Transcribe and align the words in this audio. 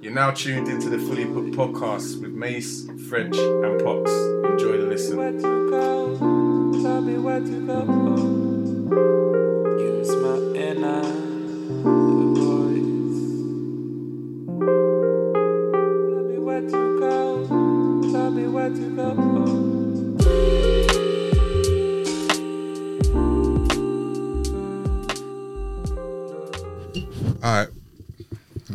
You're 0.00 0.14
now 0.14 0.30
tuned 0.30 0.68
into 0.68 0.88
the 0.88 0.98
Fully 0.98 1.26
Booked 1.26 1.50
podcast 1.54 2.22
with 2.22 2.32
Mace, 2.32 2.86
French, 3.10 3.36
and 3.36 3.84
Pox. 3.84 4.10
Enjoy 4.50 4.78
the 4.78 4.86
listen. 4.86 5.20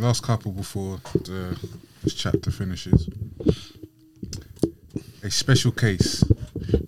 Last 0.05 0.21
couple 0.21 0.51
before 0.51 0.99
the 1.13 1.57
this 2.03 2.13
chapter 2.13 2.51
finishes. 2.51 3.09
A 5.23 5.31
special 5.31 5.71
case. 5.71 6.23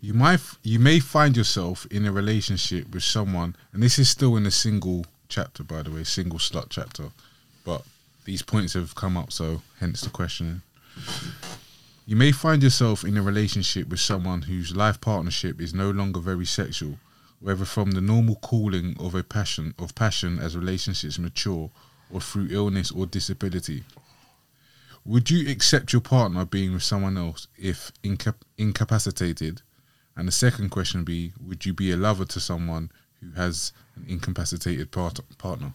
You 0.02 0.14
might 0.14 0.40
you 0.62 0.78
may 0.78 1.00
find 1.00 1.36
yourself 1.36 1.88
in 1.90 2.05
a 2.05 2.12
relationship 2.12 2.94
with 2.94 3.02
someone, 3.02 3.55
and 3.74 3.82
this 3.82 3.98
is 3.98 4.08
still 4.08 4.36
in 4.36 4.46
a 4.46 4.52
single 4.52 5.04
chapter, 5.30 5.64
by 5.64 5.82
the 5.82 5.90
way, 5.90 6.04
single 6.04 6.38
slut 6.38 6.68
chapter. 6.70 7.05
But 7.66 7.82
these 8.26 8.44
points 8.44 8.76
have 8.76 8.94
come 8.94 9.18
up, 9.18 9.32
so 9.32 9.63
hence 9.80 10.02
the 10.02 10.12
question. 10.12 10.62
You 12.05 12.16
may 12.16 12.32
find 12.32 12.62
yourself 12.62 13.04
in 13.04 13.18
a 13.18 13.24
relationship 13.24 13.90
with 13.90 13.99
someone 13.99 14.44
whose 14.44 14.76
life 14.76 15.02
partnership 15.02 15.60
is 15.60 15.74
no 15.74 15.90
longer 15.90 16.20
very 16.20 16.46
sexual, 16.46 16.99
whether 17.40 17.66
from 17.66 17.91
the 17.91 18.02
normal 18.13 18.36
cooling 18.44 18.96
of 18.99 19.16
a 19.16 19.24
passion 19.24 19.74
of 19.80 19.96
passion 19.96 20.38
as 20.38 20.55
relationships 20.55 21.18
mature, 21.18 21.72
or 22.12 22.22
through 22.22 22.48
illness 22.50 22.92
or 22.92 23.06
disability. 23.06 23.84
Would 25.06 25.30
you 25.30 25.50
accept 25.50 25.94
your 25.94 26.02
partner 26.02 26.46
being 26.46 26.74
with 26.74 26.84
someone 26.84 27.18
else 27.18 27.48
if 27.58 27.91
inca- 28.04 28.36
incapacitated? 28.58 29.62
And 30.16 30.27
the 30.27 30.34
second 30.34 30.70
question 30.70 31.02
would 31.02 31.05
be: 31.05 31.32
Would 31.46 31.66
you 31.66 31.74
be 31.74 31.91
a 31.91 31.98
lover 31.98 32.26
to 32.26 32.40
someone 32.40 32.91
who 33.22 33.32
has 33.32 33.72
an 33.96 34.05
incapacitated 34.08 34.91
part- 34.91 35.20
partner? 35.38 35.74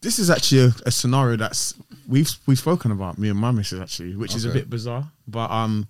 This 0.00 0.18
is 0.18 0.30
actually 0.30 0.66
a, 0.66 0.70
a 0.86 0.90
scenario 0.90 1.36
that's 1.36 1.74
we've 2.08 2.30
we've 2.46 2.58
spoken 2.58 2.90
about 2.90 3.18
me 3.18 3.30
and 3.30 3.38
my 3.38 3.50
missus 3.50 3.80
actually, 3.80 4.16
which 4.16 4.34
is 4.34 4.44
a 4.44 4.50
bit 4.50 4.68
bizarre. 4.68 5.10
But 5.26 5.50
um, 5.50 5.88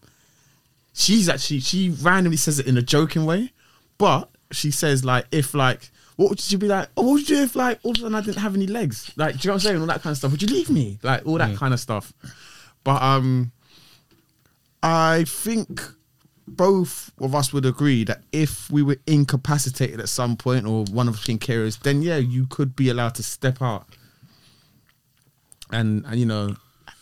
she's 0.95 1.29
actually 1.29 1.61
she 1.61 1.91
randomly 1.91 2.37
says 2.37 2.59
it 2.59 2.67
in 2.67 2.77
a 2.77 2.83
joking 2.83 3.25
way, 3.25 3.53
but 3.99 4.31
she 4.51 4.71
says 4.71 5.05
like 5.05 5.27
if 5.33 5.55
like 5.55 5.91
what 6.23 6.31
would 6.31 6.53
you 6.53 6.59
be 6.59 6.69
like? 6.69 6.89
Oh, 6.97 7.03
what 7.03 7.13
would 7.13 7.29
you 7.29 7.37
do 7.37 7.43
if 7.43 7.57
like 7.57 7.81
all 7.83 7.91
of 7.93 7.97
a 7.99 8.01
sudden 8.01 8.15
I 8.15 8.21
didn't 8.21 8.39
have 8.39 8.55
any 8.55 8.67
legs? 8.67 9.13
Like, 9.17 9.35
do 9.35 9.41
you 9.43 9.49
know 9.49 9.55
what 9.55 9.65
I'm 9.65 9.69
saying? 9.69 9.81
All 9.81 9.87
that 9.87 10.03
kind 10.03 10.13
of 10.13 10.19
stuff. 10.19 10.31
Would 10.31 10.43
you 10.43 10.49
leave 10.49 10.71
me? 10.71 10.99
Like 11.03 11.27
all 11.27 11.39
that 11.39 11.57
kind 11.57 11.75
of 11.75 11.81
stuff. 11.81 12.13
But 12.85 13.03
um, 13.03 13.53
I 14.83 15.25
think 15.27 15.81
both 16.47 17.13
of 17.19 17.35
us 17.35 17.53
would 17.53 17.67
agree 17.67 18.05
that 18.05 18.23
if 18.33 18.71
we 18.71 18.83
were 18.83 18.99
incapacitated 19.07 20.01
at 20.01 20.09
some 20.09 20.37
point 20.37 20.67
or 20.67 20.85
one 20.91 21.09
of 21.09 21.15
us 21.15 21.27
being 21.27 21.39
carriers, 21.39 21.77
then 21.79 22.03
yeah, 22.03 22.17
you 22.17 22.47
could 22.47 22.75
be 22.77 22.89
allowed 22.89 23.15
to 23.17 23.23
step 23.23 23.63
out 23.63 23.87
and, 25.71 26.05
and 26.07 26.19
you 26.21 26.27
know 26.27 26.57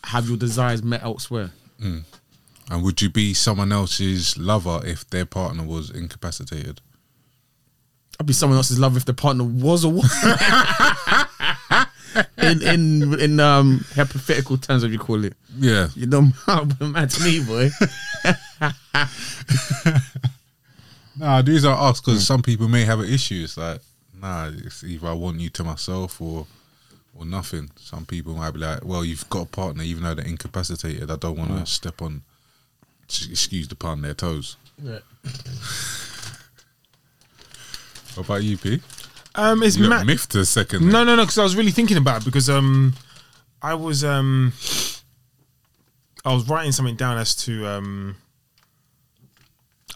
have 0.05 0.29
your 0.29 0.37
desires 0.37 0.83
met 0.83 1.03
elsewhere. 1.03 1.51
And 2.71 2.83
would 2.85 3.03
you 3.03 3.11
be 3.11 3.35
someone 3.35 3.73
else's 3.73 4.39
lover 4.39 4.81
if 4.85 5.09
their 5.11 5.27
partner 5.27 5.65
was 5.65 5.91
incapacitated? 5.91 6.81
I'd 8.21 8.27
be 8.27 8.35
someone 8.35 8.59
else's 8.59 8.79
lover 8.79 8.99
if 8.99 9.07
the 9.07 9.15
partner 9.15 9.45
was 9.45 9.83
a 9.83 9.89
woman. 9.89 10.11
in 12.37 12.63
in 12.63 13.19
in 13.19 13.41
um 13.41 13.83
hypothetical 13.95 14.59
terms, 14.59 14.85
as 14.85 14.93
you 14.93 14.99
call 14.99 15.25
it. 15.25 15.33
Yeah. 15.59 15.89
You 15.97 16.07
know, 16.07 16.29
mad 16.81 17.09
to 17.11 17.25
me, 17.25 17.43
boy. 17.43 17.71
Nah, 21.17 21.43
these 21.43 21.67
are 21.67 21.77
asked 21.77 22.07
because 22.07 22.27
some 22.27 22.41
people 22.41 22.67
may 22.67 22.87
have 22.87 23.01
an 23.01 23.13
issue. 23.13 23.43
It's 23.45 23.59
like, 23.59 23.83
nah, 24.23 24.51
it's 24.55 24.83
either 24.83 25.09
I 25.09 25.13
want 25.13 25.39
you 25.39 25.51
to 25.51 25.65
myself 25.65 26.19
or 26.19 26.47
or 27.15 27.27
nothing. 27.27 27.71
Some 27.77 28.07
people 28.07 28.33
might 28.35 28.53
be 28.53 28.61
like, 28.61 28.83
well, 28.87 29.05
you've 29.05 29.29
got 29.29 29.43
a 29.43 29.47
partner, 29.47 29.83
even 29.83 30.05
though 30.05 30.15
they're 30.15 30.25
incapacitated. 30.25 31.11
I 31.11 31.17
don't 31.17 31.37
want 31.37 31.51
to 31.51 31.67
step 31.71 32.01
on, 32.01 32.23
excuse 33.07 33.69
the 33.69 33.75
pun, 33.75 34.01
their 34.01 34.15
toes. 34.15 34.57
What 38.15 38.27
about 38.27 38.43
you, 38.43 38.57
P? 38.59 38.81
Um, 39.35 39.63
it's 39.63 39.77
You 39.77 39.89
mad. 39.89 40.07
miffed 40.07 40.35
a 40.35 40.45
second. 40.45 40.89
No, 40.91 41.05
no, 41.05 41.15
no. 41.17 41.23
Because 41.23 41.39
I 41.39 41.43
was 41.45 41.55
really 41.57 41.71
thinking 41.71 41.97
about 41.97 42.23
it 42.23 42.25
because 42.25 42.51
um, 42.51 42.95
I 43.63 43.75
was 43.75 44.03
um, 44.05 44.53
I 46.25 46.35
was 46.35 46.49
writing 46.49 46.73
something 46.73 46.97
down 46.97 47.17
as 47.19 47.35
to 47.45 47.67
um. 47.67 48.17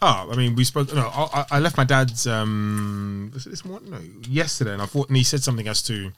Oh, 0.01 0.29
I 0.31 0.35
mean, 0.35 0.55
we 0.55 0.63
spoke. 0.65 0.93
No, 0.93 1.07
I, 1.07 1.45
I- 1.51 1.59
left 1.59 1.77
my 1.77 1.83
dad's 1.83 2.27
um. 2.27 3.31
Was 3.33 3.45
it 3.47 3.49
this 3.51 3.65
morning? 3.65 3.91
No, 3.91 3.99
yesterday, 4.29 4.73
and 4.73 4.81
I 4.81 4.85
thought, 4.85 5.07
and 5.07 5.17
he 5.17 5.23
said 5.23 5.41
something 5.43 5.67
as 5.67 5.81
to, 5.83 6.11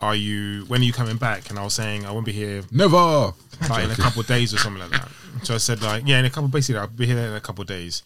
"Are 0.00 0.14
you? 0.14 0.64
When 0.68 0.80
are 0.80 0.84
you 0.84 0.92
coming 0.92 1.16
back?" 1.16 1.50
And 1.50 1.58
I 1.58 1.64
was 1.64 1.74
saying, 1.74 2.06
"I 2.06 2.12
won't 2.12 2.26
be 2.26 2.32
here 2.32 2.62
Never. 2.70 3.32
like 3.68 3.84
in 3.84 3.90
a 3.90 3.96
couple 3.96 4.20
of 4.20 4.26
days 4.26 4.52
or 4.54 4.58
something 4.58 4.80
like 4.82 4.90
that. 4.92 5.08
So 5.44 5.54
I 5.54 5.58
said 5.58 5.82
like, 5.82 6.04
yeah, 6.06 6.18
in 6.18 6.24
a 6.24 6.30
couple 6.30 6.48
basically 6.48 6.78
I'll 6.80 6.86
be 6.88 7.06
here 7.06 7.18
in 7.18 7.32
a 7.34 7.40
couple 7.40 7.62
of 7.62 7.68
days. 7.68 8.02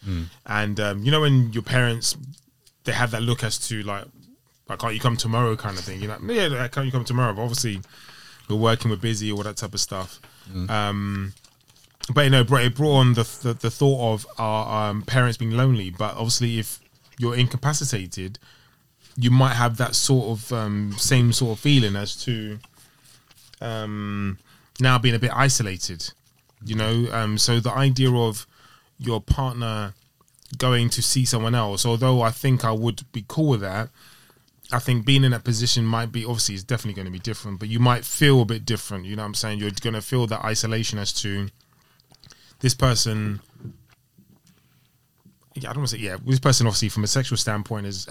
And 0.46 0.78
um, 0.80 1.02
you 1.02 1.10
know 1.10 1.20
when 1.22 1.52
your 1.52 1.62
parents 1.62 2.16
they 2.86 2.92
have 2.92 3.10
that 3.10 3.22
look 3.22 3.44
as 3.44 3.58
to 3.68 3.82
like, 3.82 4.04
like 4.68 4.78
can't 4.78 4.94
you 4.94 5.00
come 5.00 5.16
tomorrow 5.16 5.54
kind 5.56 5.78
of 5.78 5.84
thing. 5.84 6.00
You 6.00 6.08
know, 6.08 6.18
yeah, 6.28 6.46
like, 6.46 6.72
can't 6.72 6.86
you 6.86 6.92
come 6.92 7.04
tomorrow? 7.04 7.34
But 7.34 7.42
obviously 7.42 7.80
we're 8.48 8.56
working, 8.56 8.90
we're 8.90 8.96
busy, 8.96 9.30
all 9.30 9.42
that 9.42 9.58
type 9.58 9.74
of 9.74 9.80
stuff. 9.80 10.20
Um, 10.70 11.34
but 12.14 12.24
you 12.24 12.30
know, 12.30 12.40
it 12.48 12.74
brought 12.76 12.96
on 12.96 13.14
the, 13.14 13.28
the 13.42 13.54
the 13.54 13.70
thought 13.70 14.14
of 14.14 14.26
our 14.38 14.90
um, 14.90 15.02
parents 15.02 15.36
being 15.36 15.50
lonely. 15.50 15.90
But 15.90 16.14
obviously, 16.14 16.58
if 16.58 16.80
you're 17.18 17.34
incapacitated, 17.34 18.38
you 19.16 19.30
might 19.30 19.54
have 19.54 19.76
that 19.78 19.94
sort 19.94 20.28
of 20.28 20.52
um, 20.52 20.94
same 20.98 21.32
sort 21.32 21.58
of 21.58 21.60
feeling 21.60 21.96
as 21.96 22.14
to 22.24 22.58
um, 23.60 24.38
now 24.78 24.98
being 24.98 25.14
a 25.14 25.18
bit 25.18 25.32
isolated. 25.34 26.12
You 26.64 26.76
know, 26.76 27.08
um, 27.12 27.38
so 27.38 27.60
the 27.60 27.72
idea 27.72 28.10
of 28.12 28.46
your 28.98 29.20
partner 29.20 29.94
going 30.58 30.88
to 30.90 31.02
see 31.02 31.24
someone 31.24 31.54
else, 31.54 31.84
although 31.84 32.22
I 32.22 32.30
think 32.30 32.64
I 32.64 32.72
would 32.72 33.10
be 33.12 33.24
cool 33.26 33.48
with 33.50 33.60
that. 33.60 33.90
I 34.72 34.78
think 34.80 35.06
being 35.06 35.22
in 35.22 35.30
that 35.30 35.44
position 35.44 35.84
might 35.84 36.10
be 36.10 36.24
obviously 36.24 36.56
it's 36.56 36.64
definitely 36.64 36.94
going 36.94 37.06
to 37.06 37.12
be 37.12 37.18
different, 37.18 37.60
but 37.60 37.68
you 37.68 37.78
might 37.78 38.04
feel 38.04 38.42
a 38.42 38.44
bit 38.44 38.64
different. 38.64 39.04
You 39.04 39.14
know 39.16 39.22
what 39.22 39.28
I'm 39.28 39.34
saying? 39.34 39.60
You're 39.60 39.70
going 39.80 39.94
to 39.94 40.02
feel 40.02 40.26
that 40.26 40.44
isolation 40.44 40.98
as 40.98 41.12
to 41.22 41.48
this 42.60 42.74
person. 42.74 43.40
Yeah, 45.54 45.70
I 45.70 45.72
don't 45.72 45.82
want 45.82 45.90
to 45.90 45.96
say 45.96 46.02
yeah. 46.02 46.16
This 46.24 46.40
person, 46.40 46.66
obviously, 46.66 46.88
from 46.88 47.04
a 47.04 47.06
sexual 47.06 47.38
standpoint, 47.38 47.86
is 47.86 48.08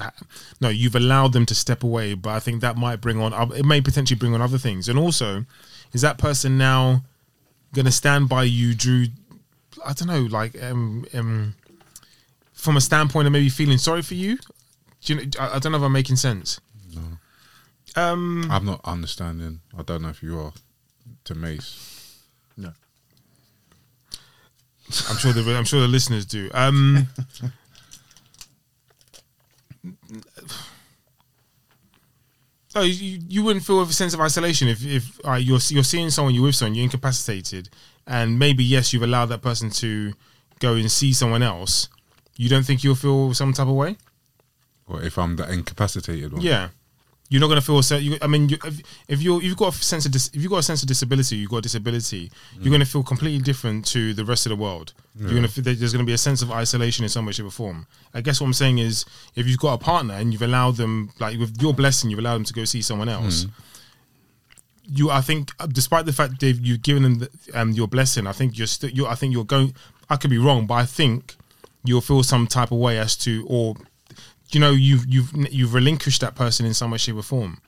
no. 0.62 0.70
You've 0.70 0.96
allowed 0.96 1.34
them 1.34 1.46
to 1.46 1.56
step 1.56 1.84
away, 1.84 2.14
but 2.16 2.32
I 2.32 2.40
think 2.40 2.62
that 2.62 2.78
might 2.78 3.02
bring 3.02 3.20
on. 3.20 3.52
It 3.54 3.66
may 3.66 3.82
potentially 3.82 4.18
bring 4.18 4.34
on 4.34 4.42
other 4.42 4.58
things, 4.58 4.90
and 4.90 4.98
also, 4.98 5.46
is 5.94 6.02
that 6.02 6.18
person 6.18 6.58
now 6.58 7.04
going 7.74 7.86
to 7.86 7.92
stand 7.92 8.30
by 8.30 8.44
you, 8.44 8.74
Drew? 8.74 9.08
I 9.86 9.94
don't 9.94 10.08
know, 10.08 10.22
like 10.22 10.62
um, 10.64 11.06
um, 11.14 11.54
from 12.66 12.76
a 12.76 12.82
standpoint 12.82 13.28
of 13.28 13.32
maybe 13.32 13.48
feeling 13.48 13.78
sorry 13.78 14.02
for 14.02 14.16
you. 14.16 14.38
Do 15.02 15.14
you 15.14 15.16
know, 15.16 15.26
I, 15.40 15.56
I 15.56 15.60
don't 15.60 15.72
know 15.72 15.78
if 15.78 15.84
I'm 15.84 15.94
making 15.94 16.18
sense. 16.18 16.60
Um, 17.96 18.48
I'm 18.52 18.66
not 18.66 18.82
understanding. 18.84 19.62
I 19.78 19.82
don't 19.84 20.02
know 20.02 20.10
if 20.10 20.22
you 20.22 20.38
are 20.40 20.52
to 21.24 21.36
Mace. 21.36 22.24
No. 22.58 22.74
I'm 25.10 25.18
sure 25.18 25.32
the 25.32 25.56
I'm 25.58 25.64
sure 25.64 25.80
the 25.80 25.88
listeners 25.88 26.26
do. 26.26 26.50
Um, 26.54 27.08
oh, 32.76 32.82
you, 32.82 33.20
you 33.30 33.44
wouldn't 33.44 33.66
feel 33.66 33.82
a 33.82 33.88
sense 33.88 34.14
of 34.14 34.20
isolation 34.20 34.68
if 34.68 34.86
if 34.86 35.20
uh, 35.26 35.34
you're 35.34 35.60
you're 35.70 35.84
seeing 35.84 36.10
someone 36.10 36.36
you're 36.36 36.44
with 36.44 36.56
someone 36.56 36.76
you're 36.76 36.84
incapacitated, 36.84 37.70
and 38.06 38.38
maybe 38.38 38.64
yes 38.64 38.92
you've 38.92 39.04
allowed 39.04 39.28
that 39.28 39.42
person 39.42 39.70
to 39.70 40.14
go 40.60 40.74
and 40.74 40.92
see 40.92 41.14
someone 41.14 41.42
else. 41.42 41.88
You 42.38 42.50
don't 42.50 42.64
think 42.64 42.84
you'll 42.84 42.96
feel 42.96 43.34
some 43.34 43.54
type 43.54 43.68
of 43.68 43.76
way? 43.76 43.98
Or 44.88 45.02
if 45.02 45.18
I'm 45.18 45.36
the 45.36 45.52
incapacitated 45.52 46.34
one. 46.34 46.42
Yeah, 46.42 46.70
you're 47.30 47.42
not 47.42 47.48
gonna 47.48 47.62
feel. 47.62 47.82
So 47.82 47.98
you, 47.98 48.18
I 48.22 48.28
mean, 48.28 48.50
you, 48.50 48.58
if, 48.64 48.82
if 49.08 49.22
you're 49.22 49.42
you've 49.42 49.58
got 49.58 49.74
a 49.74 49.78
sense 49.78 50.06
of 50.06 50.12
dis, 50.12 50.30
if 50.34 50.42
you've 50.42 50.52
got 50.52 50.60
a 50.60 50.64
sense 50.64 50.84
of 50.84 50.88
disability, 50.88 51.38
you've 51.38 51.50
got 51.50 51.58
a 51.58 51.62
disability. 51.62 52.32
You're 52.60 52.72
gonna 52.72 52.86
feel 52.86 53.02
completely 53.04 53.42
different 53.42 53.86
to 53.88 54.14
the 54.14 54.24
rest 54.24 54.46
of 54.46 54.52
the 54.52 54.56
world. 54.56 54.94
You're 55.20 55.34
gonna 55.34 55.48
there's 55.48 55.92
gonna 55.92 56.04
be 56.06 56.14
a 56.14 56.20
sense 56.20 56.42
of 56.44 56.52
isolation 56.52 57.04
in 57.04 57.10
some 57.10 57.26
way, 57.26 57.32
shape, 57.32 57.48
or 57.48 57.52
form. 57.52 57.88
I 58.14 58.22
guess 58.22 58.40
what 58.40 58.48
I'm 58.48 58.54
saying 58.54 58.78
is, 58.78 59.06
if 59.36 59.48
you've 59.48 59.60
got 59.60 59.74
a 59.74 59.78
partner 59.78 60.14
and 60.14 60.34
you've 60.34 60.44
allowed 60.44 60.76
them, 60.76 61.12
like 61.20 61.40
with 61.40 61.60
your 61.60 61.74
blessing, 61.74 62.12
you've 62.12 62.20
allowed 62.20 62.36
them 62.36 62.44
to 62.44 62.54
go 62.54 62.64
see 62.66 62.82
someone 62.84 63.10
else. 63.10 63.48
You, 64.88 65.10
I 65.10 65.22
think, 65.22 65.52
uh, 65.60 65.66
despite 65.66 66.06
the 66.06 66.14
fact 66.14 66.40
that 66.42 66.60
you've 66.62 66.84
given 66.84 67.02
them 67.02 67.20
the, 67.20 67.30
um, 67.56 67.72
your 67.72 67.88
blessing, 67.88 68.28
I 68.28 68.34
think 68.34 68.56
you're 68.56 68.68
still. 68.68 69.08
I 69.08 69.16
think 69.16 69.34
you're 69.34 69.46
going. 69.46 69.74
I 70.12 70.18
could 70.18 70.30
be 70.30 70.38
wrong, 70.38 70.68
but 70.68 70.76
I 70.76 70.86
think 70.86 71.36
you'll 71.86 72.02
feel 72.02 72.24
some 72.24 72.48
type 72.48 72.72
of 72.72 72.78
way 72.80 72.98
as 73.00 73.16
to, 73.18 73.46
or 73.48 73.76
you 74.52 74.60
know, 74.60 74.72
you've 74.72 75.06
you've 75.08 75.32
you've 75.52 75.74
relinquished 75.74 76.22
that 76.22 76.36
person 76.36 76.66
in 76.66 76.74
some 76.74 76.92
way, 76.92 76.98
shape, 76.98 77.16
or 77.16 77.24
form. 77.24 77.62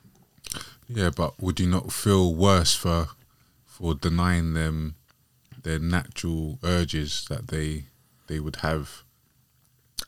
Yeah, 0.88 1.10
but 1.10 1.40
would 1.40 1.60
you 1.60 1.68
not 1.68 1.92
feel 1.92 2.34
worse 2.34 2.74
for 2.74 3.08
for 3.66 3.94
denying 3.94 4.54
them 4.54 4.94
their 5.62 5.78
natural 5.78 6.58
urges 6.62 7.26
that 7.28 7.48
they 7.48 7.84
they 8.28 8.40
would 8.40 8.56
have. 8.56 9.02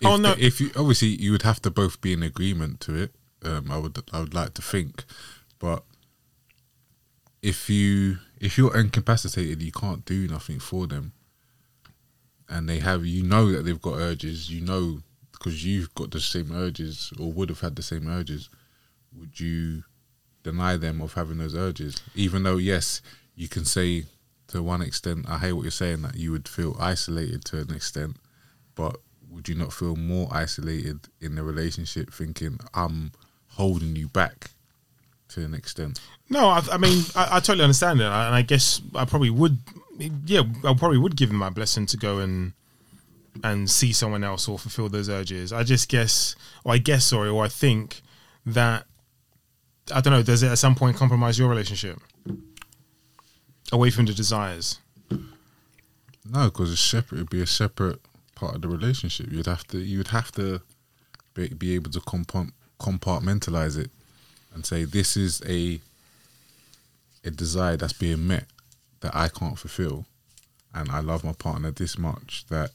If 0.00 0.06
Oh, 0.06 0.16
no. 0.16 0.34
they- 0.34 0.42
if 0.42 0.60
you 0.60 0.70
obviously 0.76 1.08
you 1.08 1.32
would 1.32 1.42
have 1.42 1.60
to 1.62 1.70
both 1.70 2.00
be 2.00 2.12
in 2.12 2.22
agreement 2.22 2.80
to 2.82 2.94
it. 2.94 3.14
Um, 3.42 3.70
I 3.70 3.78
would 3.78 3.98
I 4.12 4.20
would 4.20 4.34
like 4.34 4.54
to 4.54 4.62
think, 4.62 5.04
but 5.58 5.84
if 7.42 7.68
you 7.70 8.18
if 8.38 8.56
you're 8.56 8.76
incapacitated, 8.76 9.60
you 9.62 9.72
can't 9.72 10.04
do 10.04 10.26
nothing 10.28 10.58
for 10.60 10.86
them, 10.86 11.12
and 12.50 12.68
they 12.68 12.80
have 12.80 13.06
you 13.06 13.22
know 13.22 13.50
that 13.52 13.62
they've 13.62 13.80
got 13.80 13.94
urges. 13.94 14.50
You 14.50 14.60
know 14.60 15.00
because 15.32 15.64
you've 15.64 15.94
got 15.94 16.10
the 16.10 16.20
same 16.20 16.52
urges 16.52 17.12
or 17.18 17.32
would 17.32 17.48
have 17.48 17.60
had 17.60 17.74
the 17.74 17.82
same 17.82 18.06
urges. 18.06 18.50
Would 19.16 19.40
you 19.40 19.84
deny 20.42 20.76
them 20.76 21.00
of 21.00 21.14
having 21.14 21.38
those 21.38 21.54
urges, 21.54 21.96
even 22.14 22.42
though 22.42 22.58
yes, 22.58 23.00
you 23.34 23.48
can 23.48 23.64
say 23.64 24.04
to 24.48 24.62
one 24.62 24.82
extent, 24.82 25.26
I 25.28 25.38
hear 25.38 25.54
what 25.54 25.62
you're 25.62 25.70
saying 25.70 26.02
that 26.02 26.16
you 26.16 26.32
would 26.32 26.48
feel 26.48 26.76
isolated 26.78 27.44
to 27.46 27.60
an 27.60 27.74
extent, 27.74 28.16
but 28.74 28.96
would 29.30 29.48
you 29.48 29.54
not 29.54 29.72
feel 29.72 29.96
more 29.96 30.28
isolated 30.32 31.08
in 31.20 31.36
the 31.36 31.42
relationship, 31.42 32.12
thinking 32.12 32.58
I'm 32.74 33.12
holding 33.50 33.96
you 33.96 34.08
back 34.08 34.50
to 35.28 35.44
an 35.44 35.54
extent? 35.54 36.00
No, 36.28 36.48
I, 36.48 36.62
I 36.72 36.78
mean, 36.78 37.04
I, 37.14 37.36
I 37.36 37.40
totally 37.40 37.64
understand 37.64 38.00
it, 38.00 38.04
and 38.04 38.34
I 38.34 38.42
guess 38.42 38.82
I 38.94 39.04
probably 39.04 39.30
would. 39.30 39.58
Yeah, 40.26 40.42
I 40.64 40.74
probably 40.74 40.98
would 40.98 41.16
give 41.16 41.30
him 41.30 41.36
my 41.36 41.50
blessing 41.50 41.86
to 41.86 41.96
go 41.96 42.18
and 42.18 42.52
and 43.44 43.70
see 43.70 43.92
someone 43.92 44.24
else 44.24 44.48
or 44.48 44.58
fulfill 44.58 44.88
those 44.88 45.08
urges. 45.08 45.52
I 45.52 45.62
just 45.62 45.88
guess, 45.88 46.34
or 46.64 46.74
I 46.74 46.78
guess, 46.78 47.04
sorry, 47.04 47.28
or 47.28 47.44
I 47.44 47.48
think 47.48 48.02
that 48.46 48.86
I 49.94 50.00
don't 50.00 50.12
know. 50.12 50.22
Does 50.22 50.42
it 50.42 50.48
at 50.48 50.58
some 50.58 50.74
point 50.74 50.96
compromise 50.96 51.38
your 51.38 51.48
relationship 51.48 51.98
away 53.72 53.90
from 53.90 54.06
the 54.06 54.14
desires? 54.14 54.78
No, 55.10 56.46
because 56.46 56.72
it's 56.72 56.80
separate. 56.80 57.18
It'd 57.18 57.30
be 57.30 57.42
a 57.42 57.46
separate 57.46 58.00
part 58.34 58.54
of 58.54 58.62
the 58.62 58.68
relationship. 58.68 59.30
You'd 59.30 59.46
have 59.46 59.66
to. 59.68 59.78
You'd 59.78 60.08
have 60.08 60.32
to 60.32 60.60
be, 61.34 61.48
be 61.48 61.74
able 61.74 61.90
to 61.90 62.00
compartmentalize 62.00 63.78
it 63.78 63.90
and 64.54 64.64
say 64.64 64.84
this 64.84 65.16
is 65.16 65.42
a 65.46 65.80
a 67.24 67.30
desire 67.30 67.76
that's 67.76 67.92
being 67.92 68.26
met 68.26 68.46
that 69.00 69.14
I 69.14 69.28
can't 69.28 69.58
fulfill, 69.58 70.06
and 70.74 70.90
I 70.90 71.00
love 71.00 71.24
my 71.24 71.32
partner 71.32 71.70
this 71.70 71.98
much 71.98 72.44
that 72.48 72.70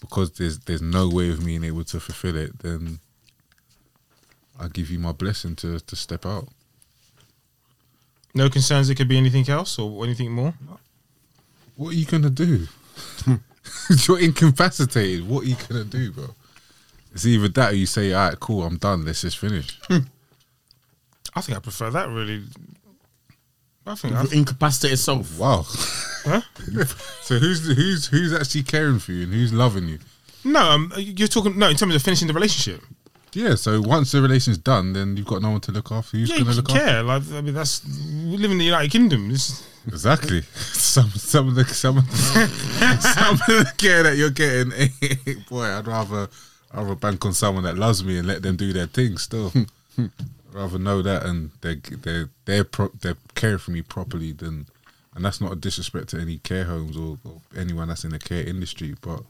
because 0.00 0.32
there's 0.32 0.58
there's 0.60 0.82
no 0.82 1.08
way 1.08 1.30
of 1.30 1.40
me 1.40 1.58
being 1.58 1.64
able 1.64 1.84
to 1.84 2.00
fulfill 2.00 2.36
it, 2.36 2.58
then 2.60 2.98
I 4.58 4.68
give 4.68 4.90
you 4.90 4.98
my 4.98 5.12
blessing 5.12 5.56
to 5.56 5.80
to 5.80 5.96
step 5.96 6.26
out. 6.26 6.48
No 8.34 8.48
concerns. 8.48 8.88
It 8.88 8.94
could 8.94 9.08
be 9.08 9.18
anything 9.18 9.48
else 9.48 9.78
or 9.78 10.04
anything 10.04 10.32
more. 10.32 10.54
What 11.76 11.90
are 11.90 11.96
you 11.96 12.06
gonna 12.06 12.30
do? 12.30 12.66
You're 14.06 14.20
incapacitated. 14.20 15.28
What 15.28 15.44
are 15.44 15.48
you 15.48 15.56
gonna 15.68 15.84
do, 15.84 16.12
bro? 16.12 16.34
It's 17.12 17.26
either 17.26 17.48
that 17.48 17.72
or 17.72 17.76
you 17.76 17.86
say, 17.86 18.12
"All 18.12 18.28
right, 18.28 18.40
cool, 18.40 18.62
I'm 18.62 18.76
done. 18.76 19.04
Let's 19.04 19.22
just 19.22 19.38
finish." 19.38 19.78
I 21.34 21.40
think 21.40 21.58
I 21.58 21.60
prefer 21.60 21.90
that. 21.90 22.08
Really, 22.08 22.44
I 23.86 23.94
think. 23.94 24.14
I, 24.14 24.24
Incapacitate 24.32 24.90
yourself. 24.92 25.38
wow. 25.38 25.64
huh? 25.66 26.40
so 27.22 27.38
who's 27.38 27.66
who's 27.66 28.06
who's 28.06 28.32
actually 28.32 28.62
caring 28.62 28.98
for 28.98 29.12
you 29.12 29.24
and 29.24 29.32
who's 29.32 29.52
loving 29.52 29.88
you? 29.88 29.98
No, 30.44 30.60
um, 30.60 30.92
you're 30.96 31.28
talking 31.28 31.58
no 31.58 31.68
in 31.68 31.76
terms 31.76 31.94
of 31.94 32.02
finishing 32.02 32.28
the 32.28 32.34
relationship. 32.34 32.82
Yeah. 33.32 33.54
So 33.54 33.80
once 33.80 34.10
the 34.12 34.20
relation's 34.22 34.58
done, 34.58 34.92
then 34.92 35.16
you've 35.16 35.26
got 35.26 35.40
no 35.42 35.50
one 35.52 35.60
to 35.62 35.72
look 35.72 35.92
after. 35.92 36.16
Who's 36.16 36.28
Yeah, 36.30 36.36
you 36.36 36.44
gonna 36.44 36.56
can 36.56 36.64
look 36.64 36.70
after? 36.76 36.84
care. 36.84 37.02
Like, 37.02 37.22
I 37.32 37.40
mean, 37.40 37.54
that's 37.54 37.84
we 37.84 38.36
live 38.36 38.50
in 38.50 38.58
the 38.58 38.64
United 38.64 38.90
Kingdom. 38.90 39.28
This, 39.28 39.66
Exactly. 39.86 40.42
some 40.54 41.10
some 41.10 41.48
of 41.48 41.54
the 41.54 41.64
some 41.66 41.98
of 41.98 42.06
the, 42.10 42.98
some 43.14 43.34
of 43.34 43.38
the 43.46 43.72
care 43.78 44.02
that 44.02 44.16
you're 44.16 44.30
getting. 44.30 44.72
boy, 45.48 45.64
I'd 45.64 45.86
rather 45.86 46.28
I'd 46.72 46.78
rather 46.82 46.94
bank 46.96 47.24
on 47.24 47.32
someone 47.32 47.64
that 47.64 47.78
loves 47.78 48.04
me 48.04 48.18
and 48.18 48.26
let 48.28 48.42
them 48.42 48.56
do 48.56 48.72
their 48.72 48.86
thing. 48.86 49.16
Still, 49.18 49.52
I'd 49.98 50.10
rather 50.52 50.78
know 50.78 51.02
that 51.02 51.24
and 51.24 51.50
they 51.60 51.76
they 51.76 52.24
they're 52.44 52.64
pro- 52.64 52.92
they're 53.00 53.16
caring 53.34 53.58
for 53.58 53.70
me 53.70 53.82
properly 53.82 54.32
than. 54.32 54.66
And 55.12 55.24
that's 55.24 55.40
not 55.40 55.52
a 55.52 55.56
disrespect 55.56 56.10
to 56.10 56.20
any 56.20 56.38
care 56.38 56.64
homes 56.64 56.96
or, 56.96 57.18
or 57.24 57.40
anyone 57.56 57.88
that's 57.88 58.04
in 58.04 58.10
the 58.12 58.18
care 58.20 58.44
industry, 58.44 58.94
but 59.00 59.24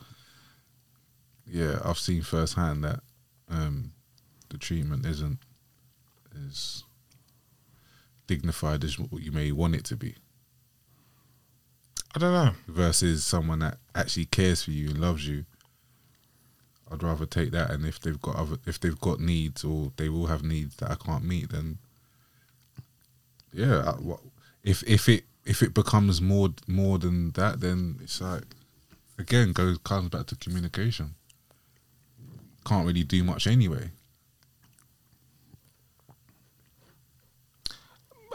yeah, 1.46 1.78
I've 1.82 1.98
seen 1.98 2.20
firsthand 2.20 2.84
that 2.84 3.00
um, 3.48 3.92
the 4.50 4.58
treatment 4.58 5.06
isn't 5.06 5.38
as 6.46 6.84
dignified 8.26 8.84
as 8.84 8.98
what 8.98 9.22
you 9.22 9.32
may 9.32 9.50
want 9.52 9.74
it 9.74 9.84
to 9.86 9.96
be 9.96 10.14
I 12.14 12.18
don't 12.18 12.32
know. 12.32 12.52
versus 12.68 13.24
someone 13.24 13.60
that 13.60 13.78
actually 13.94 14.26
cares 14.26 14.62
for 14.62 14.72
you 14.72 14.90
and 14.90 15.00
loves 15.00 15.26
you. 15.26 15.46
I'd 16.90 17.02
rather 17.02 17.26
take 17.26 17.52
that, 17.52 17.70
and 17.70 17.86
if 17.86 18.00
they've 18.00 18.20
got 18.20 18.36
other, 18.36 18.56
if 18.66 18.80
they've 18.80 19.00
got 19.00 19.20
needs 19.20 19.64
or 19.64 19.92
they 19.96 20.08
will 20.08 20.26
have 20.26 20.42
needs 20.42 20.76
that 20.76 20.90
I 20.90 20.96
can't 20.96 21.24
meet, 21.24 21.50
then 21.50 21.78
yeah, 23.52 23.90
I, 23.90 23.92
what, 23.92 24.20
if 24.64 24.82
if 24.88 25.08
it 25.08 25.24
if 25.44 25.62
it 25.62 25.72
becomes 25.72 26.20
more 26.20 26.50
more 26.66 26.98
than 26.98 27.30
that, 27.32 27.60
then 27.60 27.98
it's 28.02 28.20
like 28.20 28.42
again 29.18 29.52
goes 29.52 29.78
comes 29.78 30.08
back 30.08 30.26
to 30.26 30.36
communication. 30.36 31.14
Can't 32.66 32.86
really 32.86 33.04
do 33.04 33.22
much 33.24 33.46
anyway. 33.46 33.90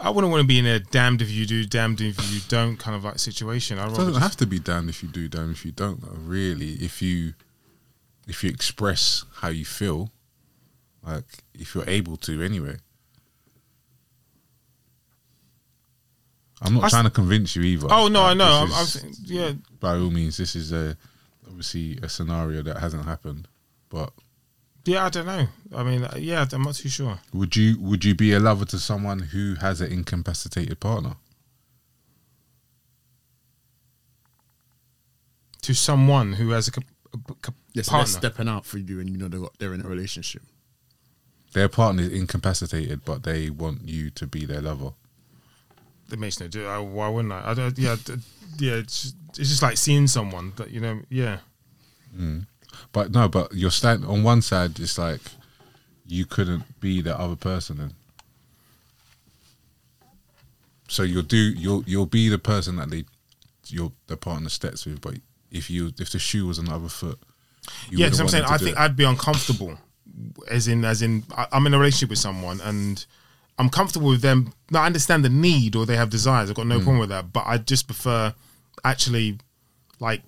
I 0.02 0.10
wouldn't 0.10 0.30
want 0.30 0.42
to 0.42 0.46
be 0.46 0.58
in 0.58 0.66
a 0.66 0.78
damned 0.78 1.22
if 1.22 1.30
you 1.30 1.46
do, 1.46 1.64
damned 1.64 2.00
if 2.00 2.32
you 2.32 2.40
don't 2.48 2.76
kind 2.76 2.96
of 2.96 3.04
like 3.04 3.18
situation. 3.18 3.78
I 3.78 3.86
it 3.86 3.96
doesn't 3.96 4.20
have 4.20 4.36
to 4.36 4.46
be 4.46 4.58
damned 4.58 4.90
if 4.90 5.02
you 5.02 5.08
do, 5.08 5.28
damned 5.28 5.52
if 5.52 5.64
you 5.64 5.72
don't. 5.72 6.02
Though, 6.02 6.16
really, 6.18 6.72
if 6.74 7.00
you 7.00 7.34
if 8.26 8.42
you 8.44 8.50
express 8.50 9.24
how 9.36 9.48
you 9.48 9.64
feel, 9.64 10.10
like 11.02 11.24
if 11.54 11.74
you're 11.74 11.88
able 11.88 12.16
to, 12.18 12.42
anyway. 12.42 12.76
I'm 16.62 16.74
not 16.74 16.84
I 16.84 16.86
s- 16.86 16.92
trying 16.92 17.04
to 17.04 17.10
convince 17.10 17.54
you 17.54 17.62
either. 17.62 17.86
Oh 17.90 18.08
no, 18.08 18.22
I 18.22 18.34
know. 18.34 18.44
I'm, 18.46 18.62
I'm, 18.64 18.68
this 18.70 18.96
is- 18.96 19.00
saying- 19.02 19.14
yeah, 19.24 19.52
by 19.78 19.96
all 19.96 20.10
means, 20.10 20.36
this 20.38 20.56
is 20.56 20.72
a 20.72 20.96
obviously 21.46 21.98
a 22.02 22.08
scenario 22.08 22.62
that 22.62 22.78
hasn't 22.78 23.04
happened. 23.04 23.46
But 23.90 24.12
yeah. 24.84 25.04
I 25.04 25.08
don't 25.10 25.26
know. 25.26 25.46
I 25.74 25.82
mean, 25.82 26.04
uh, 26.04 26.14
yeah, 26.18 26.46
I'm 26.52 26.62
not 26.62 26.74
too 26.76 26.88
sure. 26.88 27.18
would 27.32 27.54
you 27.56 27.78
would 27.80 28.04
you 28.04 28.14
be 28.14 28.32
a 28.32 28.40
lover 28.40 28.64
to 28.66 28.78
someone 28.78 29.18
who 29.20 29.54
has 29.56 29.80
an 29.80 29.92
incapacitated 29.92 30.80
partner? 30.80 31.16
To 35.62 35.74
someone 35.74 36.34
who 36.34 36.50
has 36.50 36.68
a, 36.68 36.70
cap- 36.70 36.84
a 36.84 36.86
cap- 36.86 36.95
Yes, 37.72 37.88
partner. 37.88 38.04
they're 38.04 38.20
stepping 38.30 38.48
out 38.48 38.64
for 38.66 38.78
you, 38.78 39.00
and 39.00 39.10
you 39.10 39.16
know 39.16 39.28
they're, 39.28 39.48
they're 39.58 39.74
in 39.74 39.84
a 39.84 39.88
relationship. 39.88 40.42
Their 41.52 41.68
partner 41.68 42.02
is 42.02 42.12
incapacitated, 42.12 43.04
but 43.04 43.22
they 43.22 43.50
want 43.50 43.88
you 43.88 44.10
to 44.10 44.26
be 44.26 44.44
their 44.44 44.60
lover. 44.60 44.92
It 46.12 46.18
makes 46.18 46.38
no 46.40 46.48
difference. 46.48 46.92
Why 46.92 47.08
wouldn't 47.08 47.32
I? 47.32 47.50
I 47.50 47.54
don't, 47.54 47.78
yeah, 47.78 47.96
d- 48.04 48.14
yeah. 48.58 48.74
It's 48.74 49.02
just, 49.02 49.16
it's 49.30 49.48
just 49.48 49.62
like 49.62 49.76
seeing 49.76 50.06
someone 50.06 50.52
that 50.56 50.70
you 50.70 50.80
know. 50.80 51.00
Yeah, 51.08 51.38
mm. 52.16 52.46
But 52.92 53.12
no, 53.12 53.28
but 53.28 53.54
you're 53.54 53.70
stand 53.70 54.04
on 54.04 54.22
one 54.22 54.42
side. 54.42 54.78
It's 54.78 54.98
like 54.98 55.20
you 56.06 56.26
couldn't 56.26 56.80
be 56.80 57.00
the 57.00 57.18
other 57.18 57.36
person, 57.36 57.78
then. 57.78 57.94
So 60.88 61.02
you'll 61.02 61.22
do 61.22 61.36
you'll 61.36 61.82
you'll 61.86 62.06
be 62.06 62.28
the 62.28 62.38
person 62.38 62.76
that 62.76 62.90
they 62.90 63.04
your 63.66 63.92
the 64.06 64.16
partner 64.16 64.48
steps 64.48 64.86
with. 64.86 65.00
But 65.00 65.16
if 65.50 65.70
you 65.70 65.92
if 65.98 66.10
the 66.10 66.18
shoe 66.18 66.46
was 66.46 66.58
on 66.58 66.66
the 66.66 66.72
other 66.72 66.88
foot, 66.88 67.18
you 67.90 67.98
yeah. 67.98 68.06
Because 68.06 68.20
I'm 68.20 68.28
saying 68.28 68.44
I 68.44 68.58
think 68.58 68.72
it. 68.72 68.78
I'd 68.78 68.96
be 68.96 69.04
uncomfortable, 69.04 69.78
as 70.50 70.68
in 70.68 70.84
as 70.84 71.02
in 71.02 71.24
I, 71.36 71.46
I'm 71.52 71.66
in 71.66 71.74
a 71.74 71.78
relationship 71.78 72.10
with 72.10 72.18
someone 72.18 72.60
and 72.60 73.04
I'm 73.58 73.70
comfortable 73.70 74.08
with 74.08 74.22
them. 74.22 74.52
Now 74.70 74.82
I 74.82 74.86
understand 74.86 75.24
the 75.24 75.30
need 75.30 75.76
or 75.76 75.86
they 75.86 75.96
have 75.96 76.10
desires. 76.10 76.50
I've 76.50 76.56
got 76.56 76.66
no 76.66 76.78
hmm. 76.78 76.84
problem 76.84 77.00
with 77.00 77.08
that. 77.10 77.32
But 77.32 77.44
I 77.46 77.58
just 77.58 77.86
prefer 77.86 78.34
actually 78.84 79.38
like 79.98 80.22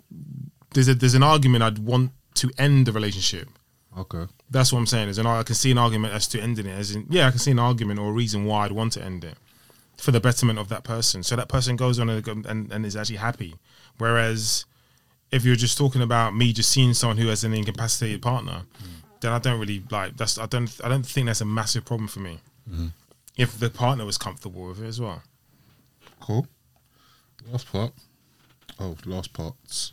there's 0.74 0.88
a 0.88 0.94
there's 0.94 1.14
an 1.14 1.22
argument 1.22 1.62
I'd 1.62 1.78
want 1.78 2.12
to 2.34 2.50
end 2.58 2.86
the 2.86 2.92
relationship. 2.92 3.48
okay. 3.96 4.26
That's 4.50 4.72
what 4.72 4.78
I'm 4.78 4.86
saying. 4.86 5.08
Is 5.08 5.18
an 5.18 5.26
I 5.26 5.42
can 5.42 5.54
see 5.54 5.70
an 5.70 5.78
argument 5.78 6.14
as 6.14 6.28
to 6.28 6.40
ending 6.40 6.66
it. 6.66 6.78
As 6.78 6.94
in, 6.94 7.06
yeah, 7.10 7.26
I 7.26 7.30
can 7.30 7.38
see 7.38 7.50
an 7.50 7.58
argument 7.58 7.98
or 7.98 8.10
a 8.10 8.12
reason 8.12 8.44
why 8.44 8.64
I'd 8.64 8.72
want 8.72 8.92
to 8.94 9.04
end 9.04 9.24
it 9.24 9.34
for 9.96 10.12
the 10.12 10.20
betterment 10.20 10.58
of 10.58 10.68
that 10.68 10.84
person. 10.84 11.22
So 11.22 11.36
that 11.36 11.48
person 11.48 11.76
goes 11.76 11.98
on 11.98 12.08
and, 12.08 12.46
and, 12.46 12.72
and 12.72 12.86
is 12.86 12.96
actually 12.96 13.16
happy. 13.16 13.56
Whereas 13.98 14.64
if 15.30 15.44
you're 15.44 15.56
just 15.56 15.76
talking 15.76 16.02
about 16.02 16.34
me 16.34 16.52
just 16.52 16.70
seeing 16.70 16.94
someone 16.94 17.18
who 17.18 17.28
has 17.28 17.44
an 17.44 17.54
incapacitated 17.54 18.22
partner, 18.22 18.62
then 19.20 19.32
I 19.32 19.38
don't 19.38 19.58
really 19.60 19.82
like 19.90 20.16
that's 20.16 20.38
I 20.38 20.46
don't 20.46 20.70
I 20.82 20.88
don't 20.88 21.06
think 21.06 21.26
that's 21.26 21.40
a 21.40 21.44
massive 21.44 21.84
problem 21.84 22.08
for 22.08 22.20
me. 22.20 22.40
Mm-hmm. 22.70 22.88
If 23.36 23.58
the 23.58 23.70
partner 23.70 24.04
was 24.04 24.18
comfortable 24.18 24.68
with 24.68 24.82
it 24.82 24.86
as 24.86 25.00
well. 25.00 25.22
Cool. 26.20 26.46
Last 27.50 27.70
part. 27.70 27.92
Oh, 28.80 28.96
last 29.06 29.32
parts. 29.32 29.92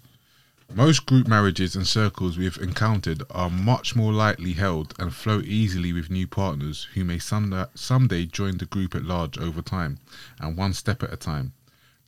Most 0.73 1.05
group 1.05 1.27
marriages 1.27 1.75
and 1.75 1.85
circles 1.85 2.37
we've 2.37 2.57
encountered 2.57 3.21
are 3.29 3.51
much 3.51 3.95
more 3.95 4.11
lightly 4.11 4.53
held 4.53 4.95
and 4.97 5.13
flow 5.13 5.41
easily 5.41 5.93
with 5.93 6.09
new 6.09 6.25
partners 6.25 6.87
who 6.95 7.03
may 7.03 7.19
someday, 7.19 7.65
someday 7.75 8.25
join 8.25 8.57
the 8.57 8.65
group 8.65 8.95
at 8.95 9.03
large 9.03 9.37
over 9.37 9.61
time 9.61 9.99
and 10.39 10.57
one 10.57 10.73
step 10.73 11.03
at 11.03 11.13
a 11.13 11.17
time. 11.17 11.53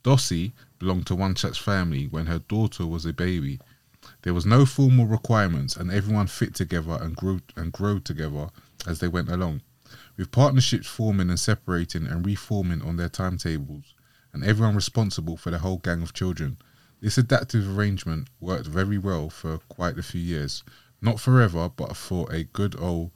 Dossie 0.08 0.54
belonged 0.80 1.06
to 1.08 1.16
one 1.16 1.36
such 1.36 1.62
family 1.62 2.06
when 2.06 2.28
her 2.28 2.40
daughter 2.40 2.88
was 2.88 3.06
a 3.06 3.12
baby. 3.12 3.60
There 4.22 4.34
was 4.34 4.46
no 4.46 4.66
formal 4.66 5.06
requirements, 5.06 5.76
and 5.76 5.92
everyone 5.92 6.28
fit 6.28 6.56
together 6.56 6.98
and 7.02 7.14
grew 7.14 7.42
and 7.58 7.74
grew 7.74 8.00
together 8.00 8.48
as 8.88 9.00
they 9.00 9.10
went 9.10 9.28
along, 9.28 9.64
with 10.16 10.32
partnerships 10.32 10.88
forming 10.88 11.30
and 11.30 11.38
separating 11.38 12.08
and 12.08 12.26
reforming 12.26 12.82
on 12.84 12.96
their 12.96 13.10
timetables, 13.10 13.96
and 14.32 14.46
everyone 14.46 14.76
responsible 14.76 15.36
for 15.36 15.52
the 15.52 15.60
whole 15.60 15.80
gang 15.80 16.02
of 16.02 16.14
children. 16.14 16.58
This 17.02 17.18
adaptive 17.18 17.78
arrangement 17.78 18.30
worked 18.40 18.68
very 18.68 18.98
well 18.98 19.30
for 19.30 19.58
quite 19.68 20.00
a 20.00 20.04
few 20.04 20.22
years, 20.22 20.64
not 21.02 21.20
forever, 21.20 21.68
but 21.68 21.98
for 21.98 22.32
a 22.32 22.46
good 22.46 22.80
old, 22.80 23.12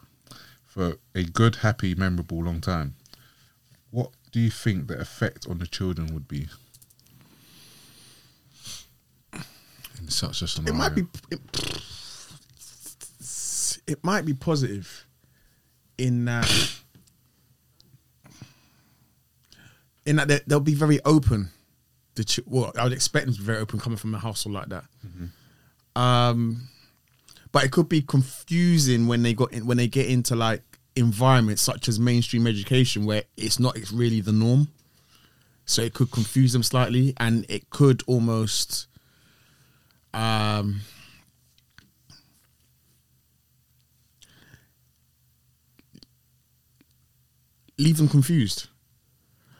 for 0.65 0.97
a 1.15 1.23
good, 1.23 1.55
happy, 1.55 1.95
memorable 1.95 2.43
long 2.43 2.59
time. 2.59 2.95
What 3.91 4.11
do 4.33 4.41
you 4.41 4.49
think 4.49 4.87
the 4.87 4.99
effect 4.99 5.47
on 5.47 5.59
the 5.59 5.67
children 5.67 6.13
would 6.13 6.27
be? 6.27 6.49
In 10.01 10.09
such 10.09 10.41
a 10.41 10.45
It 10.67 10.73
might 10.73 10.95
be. 10.95 11.03
It, 11.29 11.39
it 13.87 14.03
might 14.03 14.25
be 14.25 14.33
positive 14.33 15.05
in 15.97 16.25
that. 16.25 16.49
In 20.05 20.15
that 20.15 20.27
they- 20.27 20.41
they'll 20.47 20.59
be 20.59 20.73
very 20.73 20.99
open. 21.05 21.49
The 22.15 22.23
ch- 22.25 22.39
well, 22.45 22.71
I 22.77 22.83
would 22.83 22.93
expect 22.93 23.25
them 23.27 23.35
to 23.35 23.39
be 23.39 23.45
very 23.45 23.59
open 23.59 23.79
coming 23.79 23.97
from 23.97 24.13
a 24.15 24.19
household 24.19 24.53
like 24.55 24.69
that. 24.69 24.85
Um, 25.95 26.67
but 27.51 27.63
it 27.65 27.71
could 27.71 27.87
be 27.89 28.01
confusing 28.01 29.07
when 29.07 29.23
they 29.23 29.33
got 29.33 29.51
in, 29.53 29.65
when 29.65 29.77
they 29.77 29.87
get 29.87 30.07
into 30.07 30.35
like 30.35 30.63
environments 30.95 31.61
such 31.61 31.87
as 31.87 31.99
mainstream 31.99 32.47
education 32.47 33.05
where 33.05 33.23
it's 33.37 33.59
not 33.59 33.77
it's 33.77 33.91
really 33.91 34.21
the 34.21 34.31
norm. 34.31 34.67
So 35.65 35.81
it 35.81 35.93
could 35.93 36.11
confuse 36.11 36.51
them 36.53 36.63
slightly, 36.63 37.13
and 37.17 37.45
it 37.47 37.69
could 37.69 38.03
almost 38.07 38.87
um, 40.13 40.81
leave 47.77 47.97
them 47.97 48.07
confused. 48.07 48.67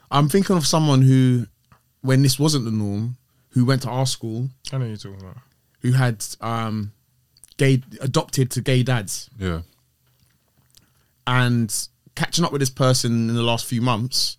I'm 0.10 0.30
thinking 0.30 0.56
of 0.58 0.66
someone 0.68 1.02
who, 1.02 1.48
when 2.02 2.22
this 2.22 2.38
wasn't 2.38 2.66
the 2.66 2.72
norm, 2.72 3.18
who 3.50 3.66
went 3.66 3.82
to 3.84 3.90
our 3.90 4.06
school, 4.06 4.50
I 4.72 4.78
know 4.78 4.86
you're 4.86 4.98
talking 4.98 5.22
about. 5.22 5.38
who 5.82 5.94
had 5.94 6.24
um, 6.42 6.92
gay 7.58 7.82
adopted 8.02 8.52
to 8.52 8.62
gay 8.62 8.84
dads, 8.84 9.30
Yeah. 9.40 9.62
and 11.26 11.88
catching 12.16 12.44
up 12.46 12.52
with 12.52 12.60
this 12.62 12.70
person 12.70 13.30
in 13.30 13.36
the 13.36 13.44
last 13.44 13.66
few 13.66 13.82
months, 13.82 14.38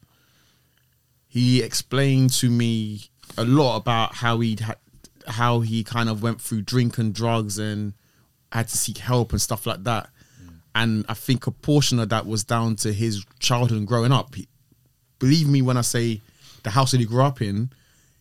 he 1.27 1.63
explained 1.63 2.31
to 2.35 2.51
me 2.51 3.05
a 3.39 3.45
lot 3.45 3.77
about 3.77 4.15
how 4.17 4.41
he'd 4.41 4.61
had, 4.61 4.77
how 5.27 5.61
he 5.61 5.85
kind 5.85 6.09
of 6.09 6.23
went 6.23 6.41
through 6.41 6.63
drink 6.63 6.99
and 6.99 7.15
drugs 7.15 7.59
and 7.59 7.93
had 8.51 8.69
to 8.69 8.77
seek 8.77 8.99
help 8.99 9.33
and 9.33 9.41
stuff 9.41 9.67
like 9.67 9.85
that. 9.85 10.09
Mm. 10.43 10.53
And 10.75 11.05
I 11.09 11.15
think 11.15 11.47
a 11.47 11.51
portion 11.51 11.99
of 11.99 12.09
that 12.11 12.27
was 12.27 12.45
down 12.45 12.77
to 12.77 12.93
his 12.93 13.25
childhood 13.39 13.79
and 13.79 13.87
growing 13.87 14.13
up. 14.13 14.35
He, 14.35 14.49
believe 15.19 15.49
me 15.49 15.63
when 15.63 15.77
I 15.77 15.83
say 15.83 16.21
the 16.63 16.71
house 16.71 16.91
that 16.93 17.01
he 17.01 17.07
grew 17.07 17.23
up 17.23 17.41
in, 17.41 17.71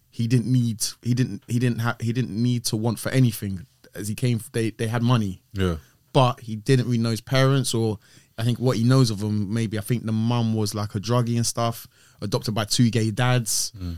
he 0.09 0.27
didn't 0.27 0.51
need 0.51 0.83
he 1.01 1.13
didn't 1.13 1.41
he 1.47 1.57
didn't 1.57 1.79
have 1.79 1.95
he 2.01 2.11
didn't 2.11 2.31
need 2.31 2.65
to 2.65 2.75
want 2.75 2.99
for 2.99 3.09
anything 3.09 3.65
as 3.95 4.07
he 4.09 4.15
came 4.15 4.41
they 4.51 4.69
they 4.71 4.87
had 4.87 5.01
money 5.01 5.41
Yeah. 5.53 5.77
but 6.11 6.41
he 6.41 6.57
didn't 6.57 6.85
really 6.85 6.97
know 6.97 7.11
his 7.11 7.21
parents 7.21 7.73
or 7.73 7.97
I 8.37 8.43
think 8.43 8.59
what 8.59 8.75
he 8.75 8.83
knows 8.83 9.09
of 9.09 9.19
them 9.19 9.53
maybe 9.53 9.77
I 9.77 9.81
think 9.81 10.05
the 10.05 10.11
mum 10.11 10.53
was 10.53 10.75
like 10.75 10.95
a 10.95 10.99
druggie 10.99 11.37
and 11.37 11.45
stuff 11.47 11.87
adopted 12.21 12.53
by 12.53 12.65
two 12.65 12.89
gay 12.89 13.09
dads 13.09 13.71
mm. 13.81 13.97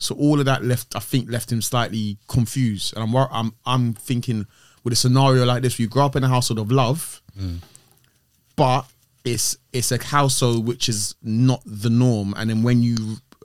So 0.00 0.14
all 0.16 0.40
of 0.40 0.46
that 0.46 0.64
left 0.64 0.96
I 0.96 0.98
think 0.98 1.30
left 1.30 1.52
him 1.52 1.62
slightly 1.62 2.16
confused. 2.26 2.96
And 2.96 3.04
I'm 3.04 3.14
I'm 3.30 3.52
I'm 3.64 3.92
thinking 3.94 4.46
with 4.82 4.92
a 4.94 4.96
scenario 4.96 5.44
like 5.44 5.62
this 5.62 5.78
where 5.78 5.84
you 5.84 5.88
grow 5.88 6.06
up 6.06 6.16
in 6.16 6.24
a 6.24 6.28
household 6.28 6.58
of 6.58 6.72
love 6.72 7.22
but 8.56 8.86
it's 9.24 9.56
it's 9.72 9.92
a 9.92 10.02
household 10.02 10.66
which 10.66 10.88
is 10.88 11.14
not 11.22 11.62
the 11.66 11.90
norm. 11.90 12.34
And 12.36 12.48
then 12.50 12.62
when 12.62 12.82
you 12.82 12.96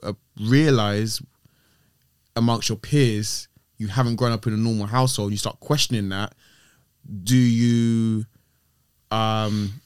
uh, 0.02 0.14
realize 0.40 1.20
amongst 2.34 2.68
your 2.70 2.78
peers 2.78 3.48
you 3.78 3.88
haven't 3.88 4.16
grown 4.16 4.32
up 4.32 4.46
in 4.46 4.54
a 4.54 4.56
normal 4.56 4.86
household 4.86 5.30
you 5.32 5.38
start 5.38 5.60
questioning 5.60 6.08
that 6.08 6.34
do 7.22 7.36
you 7.36 8.24
um 9.10 9.80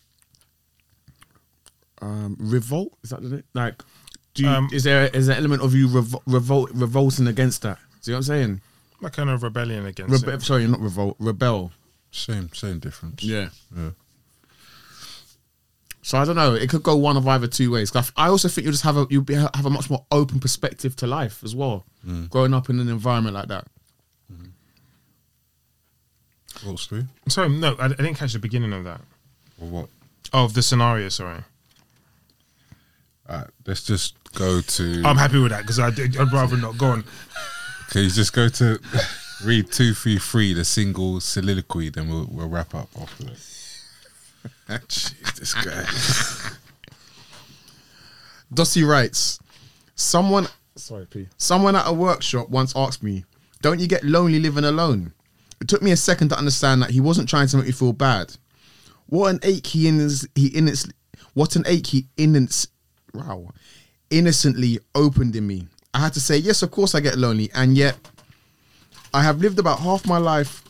um 2.00 2.36
revolt? 2.38 2.96
Is 3.02 3.10
that 3.10 3.22
the 3.22 3.42
like 3.54 3.82
do 4.40 4.46
you, 4.46 4.50
Um, 4.56 4.68
is 4.72 4.82
there 4.84 5.06
is 5.08 5.28
an 5.28 5.36
element 5.36 5.62
of 5.62 5.74
you 5.74 5.86
revol- 5.88 6.22
revolt 6.26 6.70
revolting 6.72 7.26
against 7.26 7.62
that 7.62 7.78
see 8.00 8.12
what 8.12 8.18
i'm 8.18 8.22
saying 8.24 8.60
Like 9.00 9.12
kind 9.12 9.30
of 9.30 9.42
rebellion 9.42 9.86
against 9.86 10.24
Rebe- 10.24 10.34
it. 10.34 10.42
sorry 10.42 10.66
not 10.66 10.80
revolt 10.80 11.16
rebel 11.18 11.72
Same 12.10 12.50
same 12.52 12.78
difference. 12.78 13.22
yeah 13.22 13.50
Yeah. 13.76 13.90
so 16.02 16.18
i 16.18 16.24
don't 16.24 16.36
know 16.36 16.54
it 16.54 16.68
could 16.70 16.82
go 16.82 16.96
one 16.96 17.16
of 17.16 17.26
either 17.28 17.46
two 17.46 17.70
ways. 17.70 17.92
i 18.16 18.28
also 18.28 18.48
think 18.48 18.64
you 18.64 18.70
just 18.72 18.84
have 18.84 18.96
a 18.96 19.06
you 19.10 19.24
have 19.54 19.66
a 19.66 19.70
much 19.70 19.88
more 19.90 20.04
open 20.10 20.40
perspective 20.40 20.96
to 20.96 21.06
life 21.06 21.42
as 21.44 21.54
well 21.54 21.84
growing 22.30 22.54
up 22.54 22.70
in 22.70 22.80
an 22.80 22.88
environment 22.88 23.34
like 23.34 23.48
that 23.48 23.66
What, 26.64 26.78
Stu? 26.78 27.04
Sorry, 27.28 27.48
no, 27.48 27.74
I, 27.78 27.84
I 27.86 27.88
didn't 27.88 28.14
catch 28.16 28.32
the 28.34 28.38
beginning 28.38 28.72
of 28.74 28.84
that. 28.84 29.00
Or 29.60 29.68
what? 29.68 29.88
Oh, 30.32 30.44
of 30.44 30.52
the 30.52 30.62
scenario, 30.62 31.08
sorry. 31.08 31.42
Alright, 33.30 33.48
let's 33.66 33.84
just 33.84 34.14
go 34.34 34.60
to. 34.60 35.02
I'm 35.04 35.16
happy 35.16 35.38
with 35.38 35.52
that 35.52 35.62
because 35.62 35.78
I'd, 35.78 35.98
I'd 36.00 36.32
rather 36.32 36.56
not 36.56 36.76
go 36.78 36.86
on. 36.86 37.04
Can 37.90 38.02
you 38.02 38.10
just 38.10 38.32
go 38.32 38.48
to 38.48 38.80
read 39.44 39.70
two, 39.70 39.94
three, 39.94 40.18
three, 40.18 40.52
the 40.52 40.64
single 40.64 41.20
soliloquy, 41.20 41.90
then 41.90 42.08
we'll, 42.08 42.28
we'll 42.30 42.48
wrap 42.48 42.74
up 42.74 42.88
after 43.00 43.24
that. 43.24 43.36
Jeez, 44.88 45.34
this 45.36 45.54
guy. 45.54 45.84
Dossie 48.52 48.86
writes, 48.86 49.38
someone 49.94 50.48
sorry, 50.76 51.06
P. 51.06 51.28
Someone 51.36 51.76
at 51.76 51.86
a 51.86 51.92
workshop 51.92 52.48
once 52.48 52.72
asked 52.74 53.02
me, 53.02 53.24
"Don't 53.62 53.80
you 53.80 53.86
get 53.86 54.02
lonely 54.02 54.40
living 54.40 54.64
alone?" 54.64 55.12
It 55.60 55.68
took 55.68 55.82
me 55.82 55.90
a 55.92 55.96
second 55.96 56.30
to 56.30 56.38
understand 56.38 56.82
that 56.82 56.90
he 56.90 57.00
wasn't 57.00 57.28
trying 57.28 57.48
to 57.48 57.58
make 57.58 57.66
me 57.66 57.72
feel 57.72 57.92
bad. 57.92 58.36
What 59.06 59.28
an 59.28 59.40
ache 59.42 59.66
he 59.66 59.88
in 59.88 60.08
he 60.34 60.48
innocently, 60.48 60.96
what 61.34 61.54
an 61.54 61.64
ache 61.66 61.88
he 61.88 62.06
innocent, 62.16 62.68
wow, 63.14 63.48
innocently 64.10 64.78
opened 64.94 65.36
in 65.36 65.46
me. 65.46 65.66
I 65.92 66.00
had 66.00 66.12
to 66.14 66.20
say, 66.20 66.36
yes, 66.36 66.62
of 66.62 66.70
course 66.70 66.94
I 66.94 67.00
get 67.00 67.18
lonely, 67.18 67.50
and 67.54 67.76
yet 67.76 67.96
I 69.12 69.22
have 69.22 69.40
lived 69.40 69.58
about 69.58 69.80
half 69.80 70.06
my 70.06 70.18
life 70.18 70.62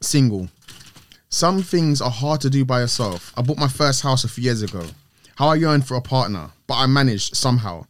single. 0.00 0.48
Some 1.28 1.62
things 1.62 2.00
are 2.00 2.10
hard 2.10 2.40
to 2.42 2.50
do 2.50 2.64
by 2.64 2.80
yourself. 2.80 3.32
I 3.36 3.42
bought 3.42 3.58
my 3.58 3.68
first 3.68 4.02
house 4.02 4.22
a 4.22 4.28
few 4.28 4.44
years 4.44 4.62
ago. 4.62 4.86
How 5.36 5.48
I 5.48 5.56
yearned 5.56 5.86
for 5.86 5.96
a 5.96 6.00
partner, 6.00 6.50
but 6.68 6.74
I 6.74 6.86
managed 6.86 7.34
somehow. 7.34 7.86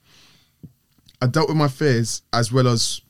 I 1.21 1.27
dealt 1.27 1.49
with 1.49 1.59
my 1.59 1.69
fears 1.69 2.23
as 2.33 2.51
well 2.51 2.67
as 2.67 3.03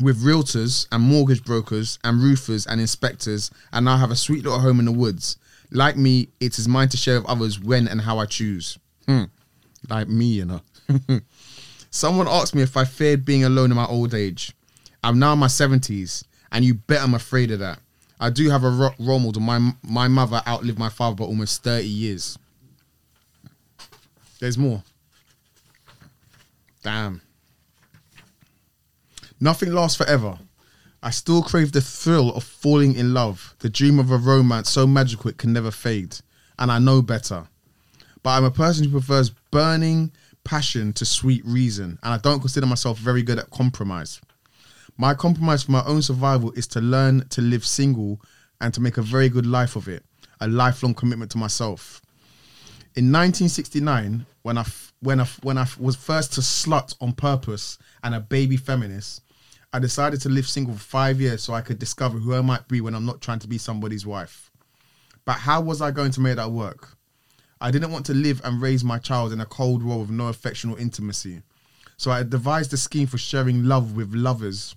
with 0.00 0.22
realtors 0.22 0.86
and 0.92 1.02
mortgage 1.02 1.42
brokers 1.44 1.98
and 2.04 2.22
roofers 2.22 2.66
and 2.66 2.80
inspectors, 2.80 3.50
and 3.72 3.86
now 3.86 3.94
I 3.94 3.98
have 3.98 4.10
a 4.10 4.16
sweet 4.16 4.44
little 4.44 4.60
home 4.60 4.78
in 4.78 4.84
the 4.84 4.92
woods. 4.92 5.36
Like 5.72 5.96
me, 5.96 6.28
it 6.38 6.58
is 6.58 6.68
mine 6.68 6.88
to 6.90 6.96
share 6.96 7.20
with 7.20 7.28
others 7.28 7.58
when 7.58 7.88
and 7.88 8.02
how 8.02 8.18
I 8.18 8.26
choose. 8.26 8.78
Hmm. 9.06 9.24
Like 9.88 10.08
me, 10.08 10.26
you 10.26 10.44
know. 10.44 10.60
Someone 11.90 12.28
asked 12.28 12.54
me 12.54 12.62
if 12.62 12.76
I 12.76 12.84
feared 12.84 13.24
being 13.24 13.44
alone 13.44 13.70
in 13.70 13.76
my 13.76 13.86
old 13.86 14.14
age. 14.14 14.52
I'm 15.02 15.18
now 15.18 15.32
in 15.32 15.38
my 15.38 15.46
70s, 15.46 16.24
and 16.52 16.64
you 16.64 16.74
bet 16.74 17.00
I'm 17.00 17.14
afraid 17.14 17.50
of 17.50 17.60
that. 17.60 17.78
I 18.18 18.30
do 18.30 18.50
have 18.50 18.64
a 18.64 18.70
ro- 18.70 18.94
role 18.98 19.18
model. 19.18 19.42
My, 19.42 19.72
my 19.82 20.08
mother 20.08 20.42
outlived 20.46 20.78
my 20.78 20.88
father 20.88 21.16
by 21.16 21.24
almost 21.24 21.62
30 21.62 21.86
years. 21.86 22.38
There's 24.40 24.58
more. 24.58 24.82
Damn. 26.82 27.20
Nothing 29.40 29.72
lasts 29.72 29.96
forever. 29.96 30.38
I 31.02 31.10
still 31.10 31.42
crave 31.42 31.72
the 31.72 31.80
thrill 31.80 32.34
of 32.34 32.42
falling 32.42 32.94
in 32.94 33.14
love, 33.14 33.54
the 33.60 33.68
dream 33.68 33.98
of 33.98 34.10
a 34.10 34.16
romance 34.16 34.70
so 34.70 34.86
magical 34.86 35.30
it 35.30 35.38
can 35.38 35.52
never 35.52 35.70
fade. 35.70 36.16
And 36.58 36.72
I 36.72 36.78
know 36.78 37.02
better. 37.02 37.46
But 38.26 38.32
I'm 38.32 38.44
a 38.44 38.50
person 38.50 38.82
who 38.82 38.90
prefers 38.90 39.30
burning 39.52 40.10
passion 40.42 40.92
to 40.94 41.04
sweet 41.04 41.46
reason, 41.46 41.96
and 42.02 42.12
I 42.12 42.18
don't 42.18 42.40
consider 42.40 42.66
myself 42.66 42.98
very 42.98 43.22
good 43.22 43.38
at 43.38 43.50
compromise. 43.50 44.20
My 44.98 45.14
compromise 45.14 45.62
for 45.62 45.70
my 45.70 45.84
own 45.84 46.02
survival 46.02 46.50
is 46.54 46.66
to 46.66 46.80
learn 46.80 47.28
to 47.28 47.40
live 47.40 47.64
single 47.64 48.20
and 48.60 48.74
to 48.74 48.80
make 48.80 48.96
a 48.96 49.02
very 49.02 49.28
good 49.28 49.46
life 49.46 49.76
of 49.76 49.86
it, 49.86 50.04
a 50.40 50.48
lifelong 50.48 50.92
commitment 50.92 51.30
to 51.30 51.38
myself. 51.38 52.02
In 52.96 53.12
1969, 53.12 54.26
when 54.42 54.58
I 54.58 54.62
f- 54.62 54.92
when 54.98 55.20
I 55.20 55.22
f- 55.22 55.38
when 55.44 55.56
I 55.56 55.68
was 55.78 55.94
first 55.94 56.32
to 56.32 56.40
slut 56.40 56.96
on 57.00 57.12
purpose 57.12 57.78
and 58.02 58.12
a 58.12 58.18
baby 58.18 58.56
feminist, 58.56 59.22
I 59.72 59.78
decided 59.78 60.20
to 60.22 60.28
live 60.30 60.48
single 60.48 60.74
for 60.74 60.80
five 60.80 61.20
years 61.20 61.44
so 61.44 61.54
I 61.54 61.60
could 61.60 61.78
discover 61.78 62.18
who 62.18 62.34
I 62.34 62.40
might 62.40 62.66
be 62.66 62.80
when 62.80 62.96
I'm 62.96 63.06
not 63.06 63.20
trying 63.20 63.38
to 63.38 63.46
be 63.46 63.56
somebody's 63.56 64.04
wife. 64.04 64.50
But 65.24 65.34
how 65.34 65.60
was 65.60 65.80
I 65.80 65.92
going 65.92 66.10
to 66.10 66.20
make 66.20 66.34
that 66.34 66.50
work? 66.50 66.96
I 67.60 67.70
didn't 67.70 67.92
want 67.92 68.06
to 68.06 68.14
live 68.14 68.40
and 68.44 68.60
raise 68.60 68.84
my 68.84 68.98
child 68.98 69.32
in 69.32 69.40
a 69.40 69.46
cold 69.46 69.82
world 69.82 70.02
with 70.02 70.10
no 70.10 70.28
affection 70.28 70.70
or 70.70 70.78
intimacy. 70.78 71.42
So 71.96 72.10
I 72.10 72.22
devised 72.22 72.72
a 72.72 72.76
scheme 72.76 73.06
for 73.06 73.18
sharing 73.18 73.64
love 73.64 73.96
with 73.96 74.14
lovers 74.14 74.76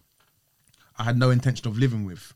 I 0.99 1.03
had 1.03 1.17
no 1.17 1.31
intention 1.31 1.65
of 1.65 1.77
living 1.77 2.03
with. 2.03 2.33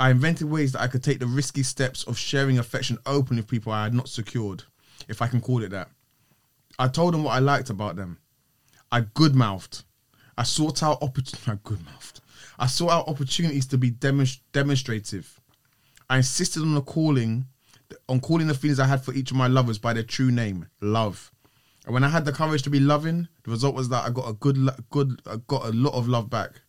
I 0.00 0.10
invented 0.10 0.50
ways 0.50 0.72
that 0.72 0.82
I 0.82 0.88
could 0.88 1.04
take 1.04 1.20
the 1.20 1.28
risky 1.28 1.62
steps 1.62 2.02
of 2.04 2.18
sharing 2.18 2.58
affection 2.58 2.98
openly 3.06 3.40
with 3.40 3.48
people 3.48 3.72
I 3.72 3.84
had 3.84 3.94
not 3.94 4.08
secured, 4.08 4.64
if 5.08 5.22
I 5.22 5.28
can 5.28 5.40
call 5.40 5.62
it 5.62 5.70
that. 5.70 5.88
I 6.76 6.88
told 6.88 7.14
them 7.14 7.22
what 7.22 7.34
I 7.34 7.38
liked 7.38 7.70
about 7.70 7.94
them. 7.94 8.18
I 8.90 9.02
good 9.02 9.36
mouthed. 9.36 9.84
I 10.36 10.42
sought 10.42 10.82
out 10.82 11.02
opportunities. 11.02 11.60
Good 11.64 11.84
mouthed. 11.84 12.20
I 12.58 12.66
sought 12.66 12.90
out 12.90 13.08
opportunities 13.08 13.66
to 13.68 13.78
be 13.78 13.90
demonst- 13.90 14.40
demonstrative. 14.52 15.40
I 16.10 16.18
insisted 16.18 16.60
on 16.60 16.74
the 16.74 16.82
calling, 16.82 17.46
on 18.08 18.20
calling 18.20 18.46
the 18.46 18.54
feelings 18.54 18.80
I 18.80 18.86
had 18.86 19.02
for 19.02 19.14
each 19.14 19.30
of 19.30 19.36
my 19.36 19.46
lovers 19.46 19.78
by 19.78 19.92
their 19.92 20.02
true 20.02 20.30
name, 20.30 20.66
love. 20.80 21.30
And 21.84 21.94
when 21.94 22.04
I 22.04 22.08
had 22.08 22.24
the 22.24 22.32
courage 22.32 22.62
to 22.62 22.70
be 22.70 22.80
loving, 22.80 23.28
the 23.44 23.50
result 23.50 23.74
was 23.74 23.88
that 23.90 24.04
I 24.04 24.10
got 24.10 24.28
a 24.28 24.32
good, 24.32 24.56
good, 24.90 25.22
I 25.26 25.36
got 25.46 25.66
a 25.66 25.70
lot 25.70 25.94
of 25.94 26.08
love 26.08 26.28
back. 26.28 26.62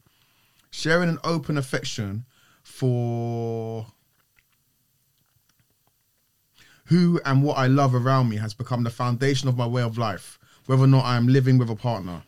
Sharing 0.70 1.10
an 1.10 1.20
open 1.24 1.58
affection 1.58 2.26
for 2.64 3.88
who 6.86 7.20
and 7.26 7.44
what 7.44 7.58
I 7.58 7.68
love 7.68 7.96
around 7.96 8.30
me 8.30 8.38
has 8.38 8.54
become 8.54 8.84
the 8.84 8.90
foundation 8.90 9.50
of 9.50 9.58
my 9.58 9.66
way 9.66 9.82
of 9.82 9.98
life, 9.98 10.38
whether 10.68 10.84
or 10.84 10.88
not 10.88 11.06
I 11.06 11.18
am 11.18 11.28
living 11.28 11.58
with 11.58 11.70
a 11.70 11.76
partner. 11.76 12.24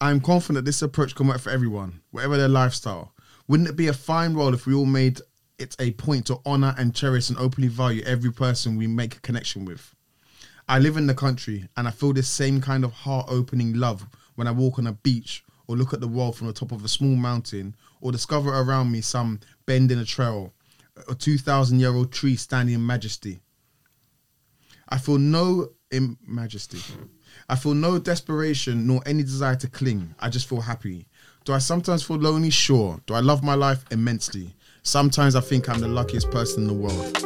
I 0.00 0.10
am 0.10 0.20
confident 0.20 0.64
this 0.64 0.82
approach 0.82 1.14
can 1.14 1.26
work 1.26 1.40
for 1.40 1.50
everyone, 1.50 2.02
whatever 2.10 2.36
their 2.36 2.48
lifestyle. 2.48 3.14
Wouldn't 3.48 3.68
it 3.68 3.76
be 3.76 3.88
a 3.88 3.92
fine 3.92 4.34
role 4.34 4.54
if 4.54 4.66
we 4.66 4.74
all 4.74 4.86
made 4.86 5.20
it 5.58 5.76
a 5.78 5.92
point 5.92 6.26
to 6.26 6.38
honor 6.46 6.74
and 6.78 6.94
cherish 6.94 7.28
and 7.28 7.38
openly 7.38 7.68
value 7.68 8.02
every 8.04 8.32
person 8.32 8.76
we 8.76 8.86
make 8.86 9.16
a 9.16 9.20
connection 9.20 9.64
with? 9.64 9.94
I 10.68 10.78
live 10.78 10.96
in 10.96 11.06
the 11.06 11.14
country 11.14 11.66
and 11.76 11.88
I 11.88 11.90
feel 11.90 12.12
this 12.12 12.28
same 12.28 12.60
kind 12.60 12.84
of 12.84 12.92
heart 12.92 13.26
opening 13.28 13.74
love 13.74 14.06
when 14.34 14.46
I 14.46 14.50
walk 14.50 14.78
on 14.78 14.86
a 14.86 14.92
beach 14.92 15.42
or 15.66 15.76
look 15.76 15.92
at 15.92 16.00
the 16.00 16.08
world 16.08 16.36
from 16.36 16.46
the 16.46 16.52
top 16.52 16.72
of 16.72 16.84
a 16.84 16.88
small 16.88 17.16
mountain 17.16 17.74
or 18.00 18.12
discover 18.12 18.50
around 18.50 18.90
me 18.92 19.00
some 19.00 19.40
bend 19.66 19.90
in 19.90 19.98
a 19.98 20.04
trail, 20.04 20.52
a 21.08 21.14
2,000 21.14 21.80
year 21.80 21.94
old 21.94 22.12
tree 22.12 22.36
standing 22.36 22.74
in 22.74 22.84
majesty. 22.84 23.40
I 24.88 24.98
feel 24.98 25.18
no 25.18 25.70
in 25.90 26.16
majesty. 26.26 26.80
I 27.48 27.56
feel 27.56 27.74
no 27.74 27.98
desperation 27.98 28.86
nor 28.86 29.02
any 29.06 29.22
desire 29.22 29.56
to 29.56 29.68
cling. 29.68 30.14
I 30.18 30.28
just 30.28 30.48
feel 30.48 30.60
happy. 30.60 31.06
Do 31.44 31.52
I 31.52 31.58
sometimes 31.58 32.02
feel 32.02 32.16
lonely? 32.16 32.50
Sure. 32.50 33.00
Do 33.06 33.14
I 33.14 33.20
love 33.20 33.42
my 33.42 33.54
life? 33.54 33.84
Immensely. 33.90 34.54
Sometimes 34.82 35.36
I 35.36 35.40
think 35.40 35.68
I'm 35.68 35.80
the 35.80 35.88
luckiest 35.88 36.30
person 36.30 36.62
in 36.62 36.68
the 36.68 36.74
world. 36.74 37.18